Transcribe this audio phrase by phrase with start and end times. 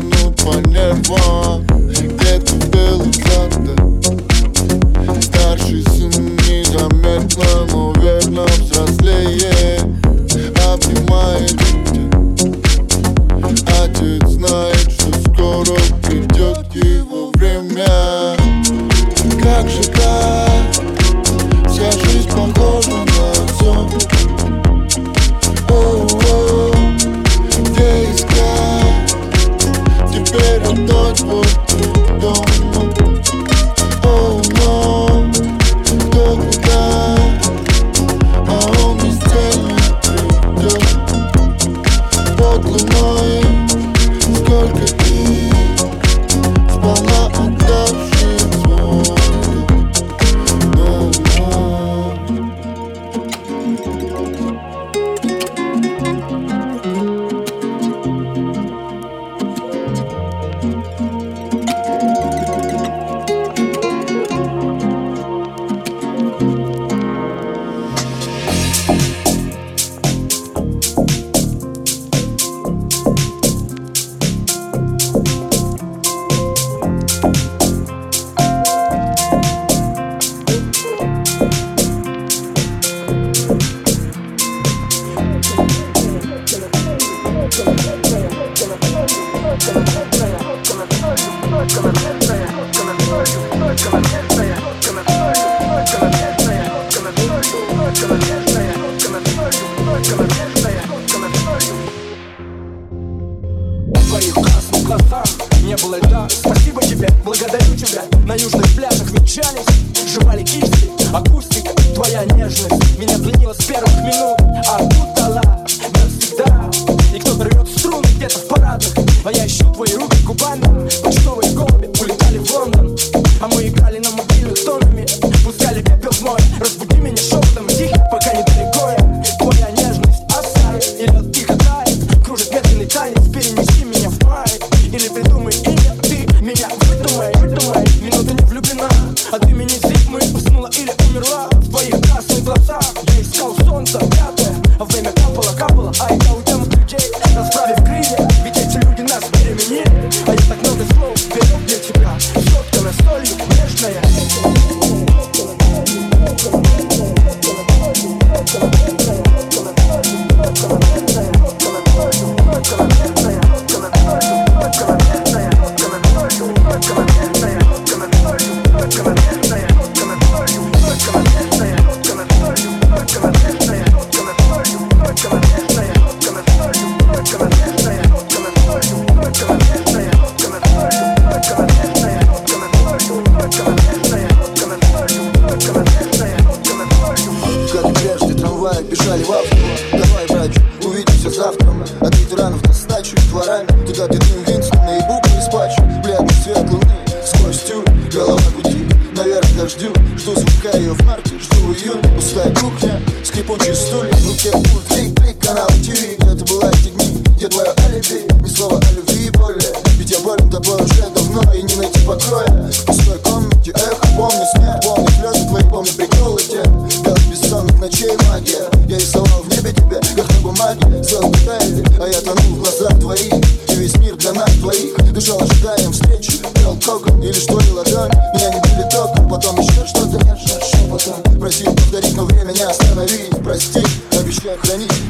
[0.00, 0.32] no
[1.10, 1.51] one.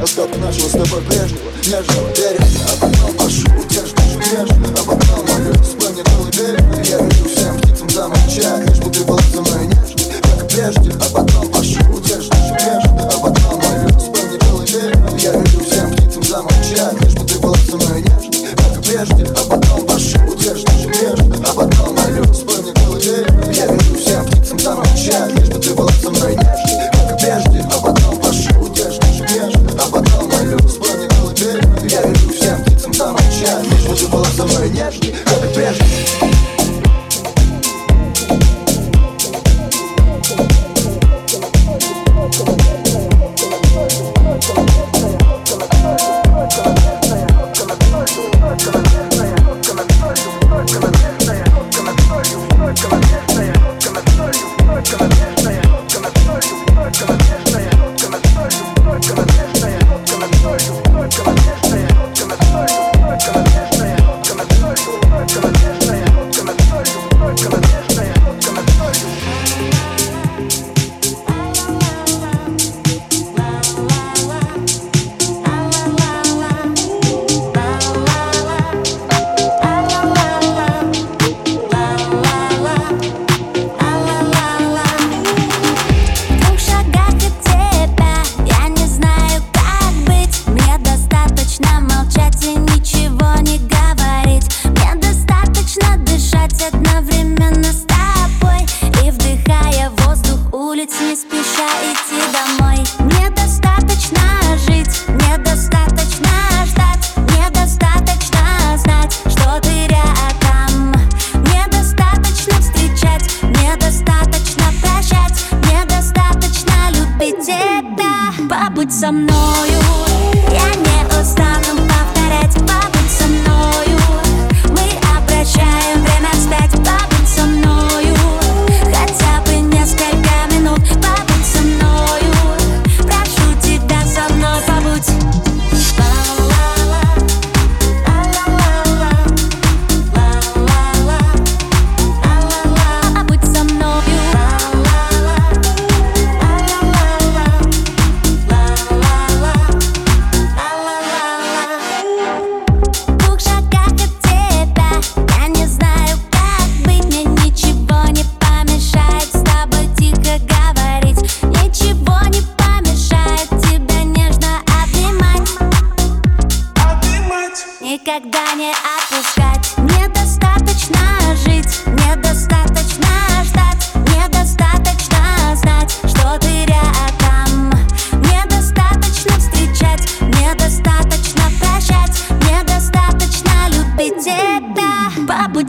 [0.03, 2.45] Остаток нашего с тобой прежнего Нежного берега.
[2.73, 6.59] Обогнал нашу утешку Нежно обогнал мою Вспомни колыбель
[6.91, 10.91] Я вижу всем птицам замолчать Лишь бы ты была со мной нежной Как прежде.
[10.91, 11.92] Обогнал нашу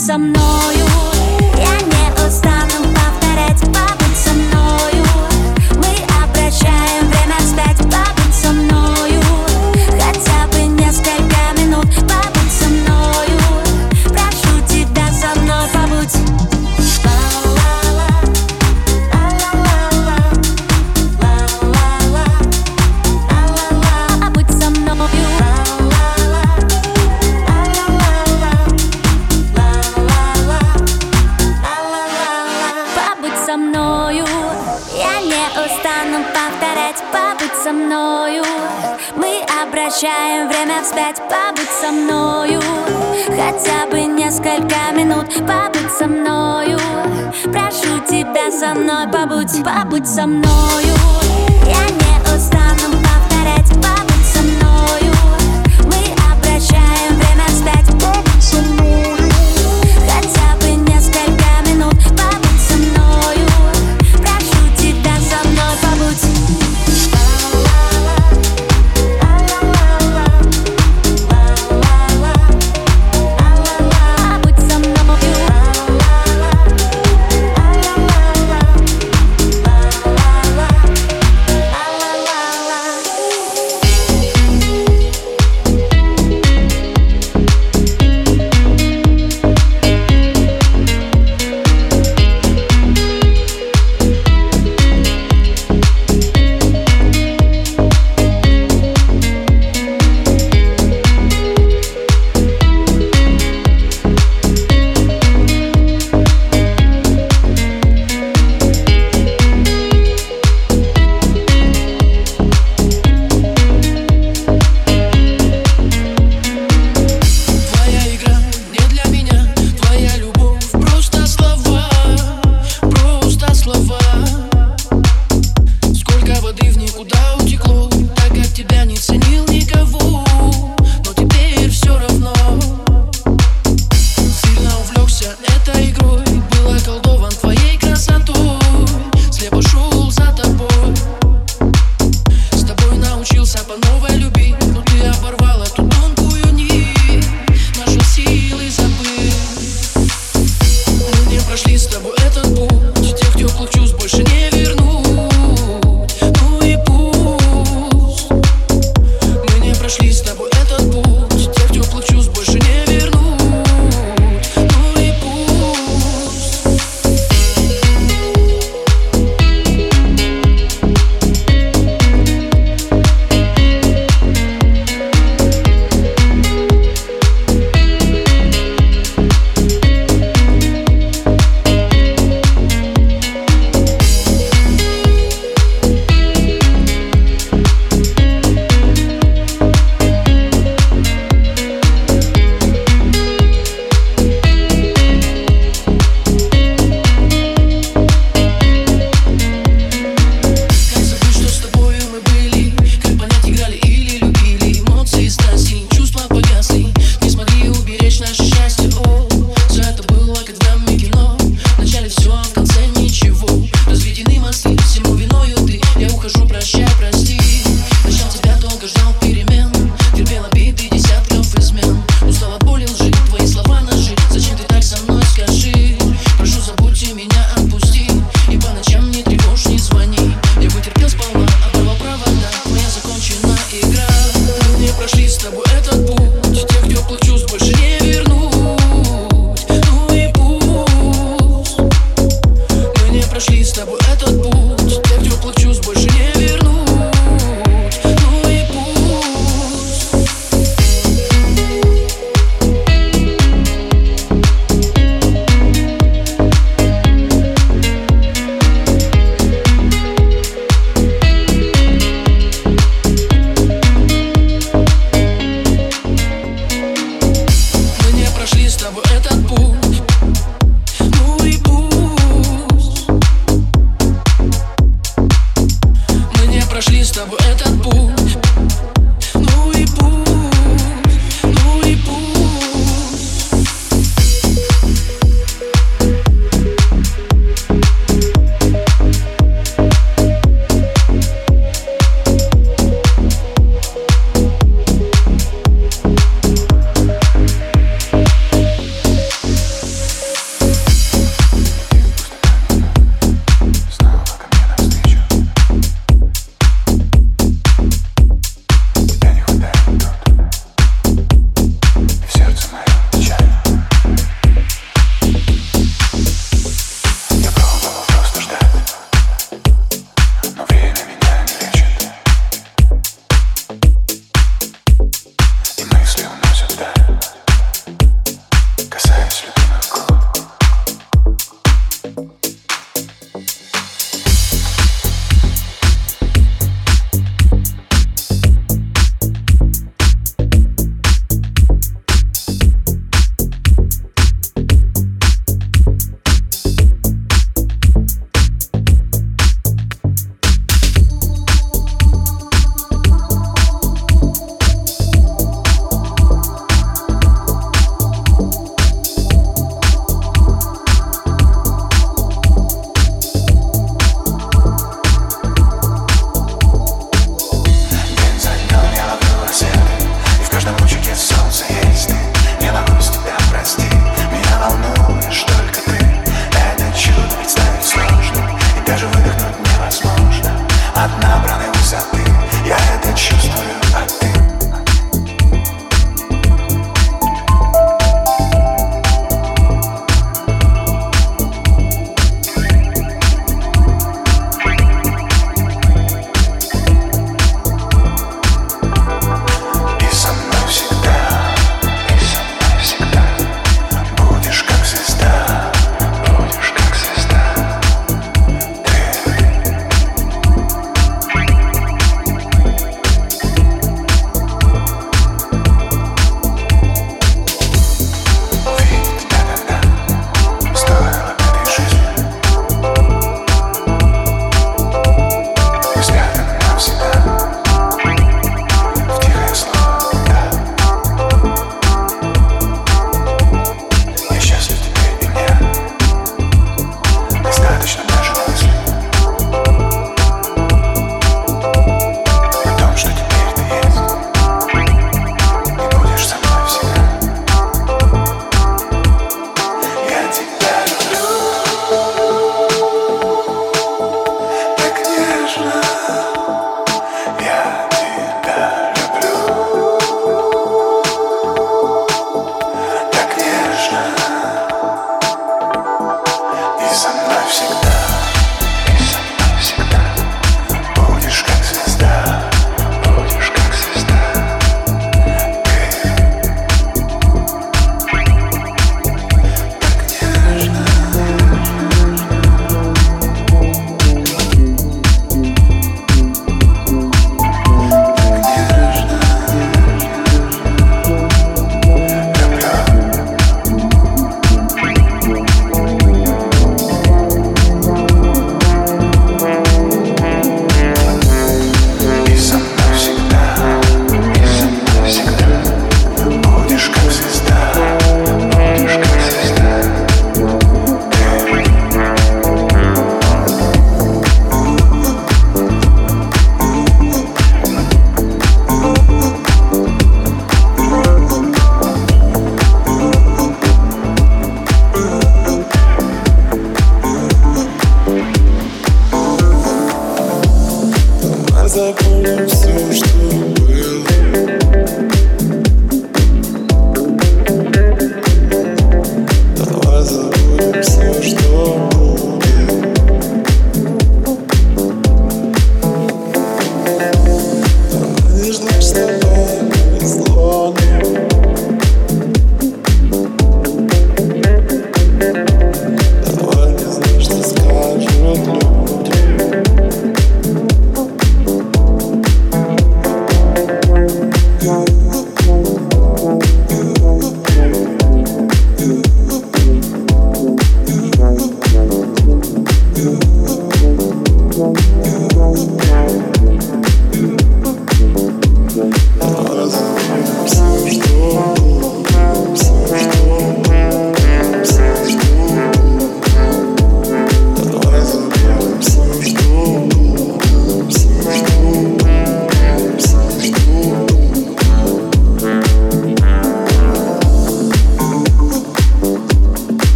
[0.00, 0.59] со мной.
[49.70, 50.89] побыть со мною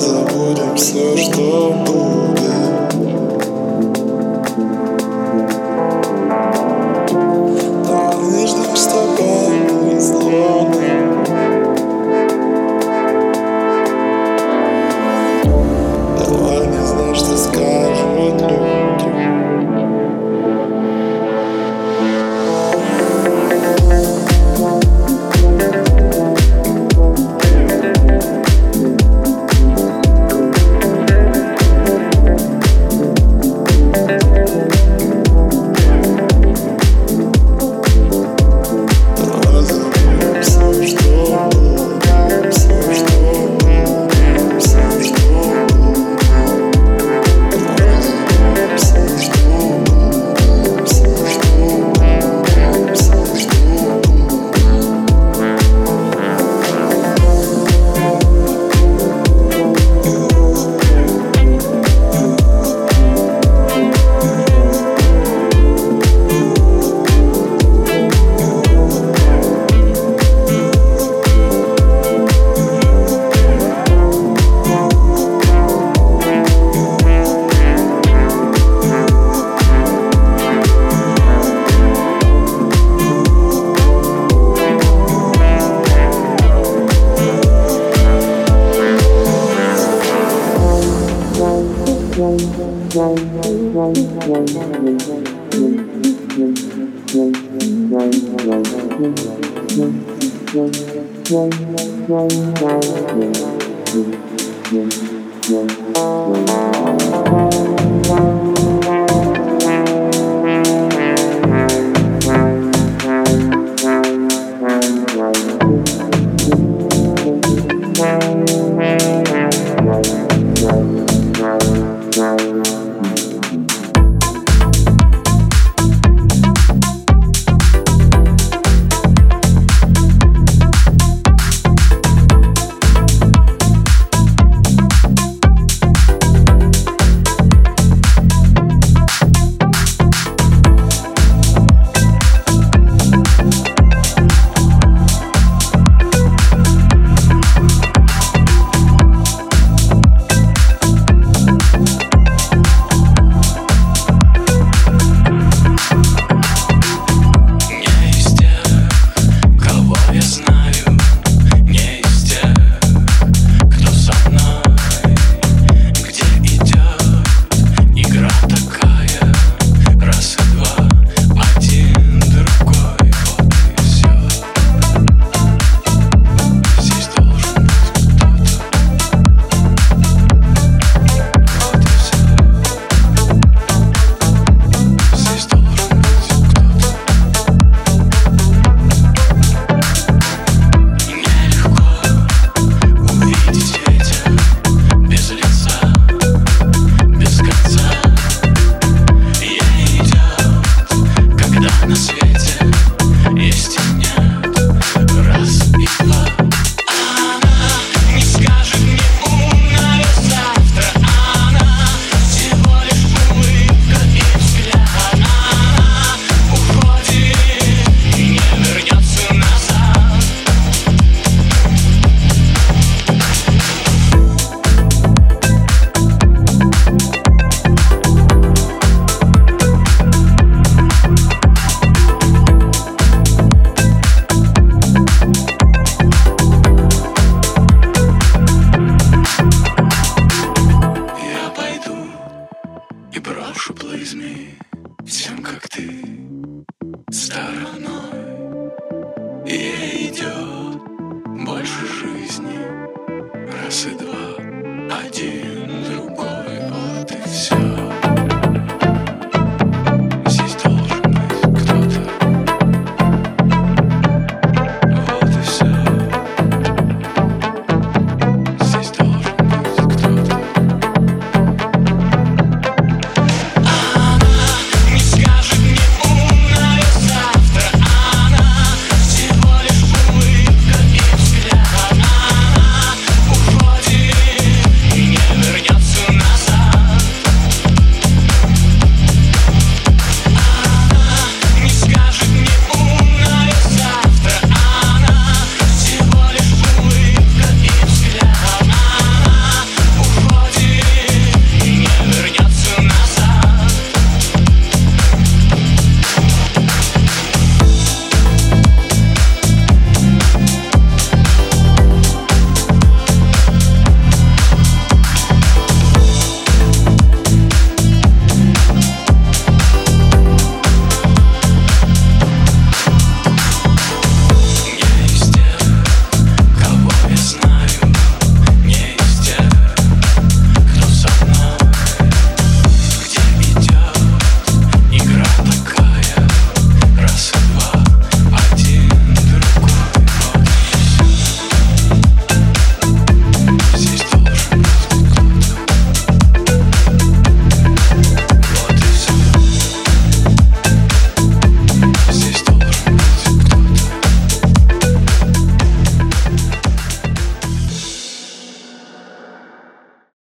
[0.00, 2.17] забудем все, что было.